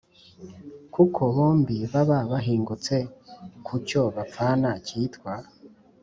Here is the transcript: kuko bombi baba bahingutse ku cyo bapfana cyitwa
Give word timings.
kuko 0.93 1.21
bombi 1.35 1.77
baba 1.91 2.19
bahingutse 2.31 2.95
ku 3.65 3.75
cyo 3.87 4.01
bapfana 4.15 4.69
cyitwa 4.85 5.33